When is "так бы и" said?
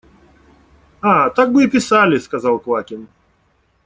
1.29-1.67